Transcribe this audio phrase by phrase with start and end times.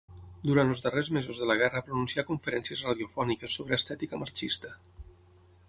[0.45, 4.73] Durant els darrers mesos de la guerra pronuncià conferències radiofòniques sobre estètica marxista.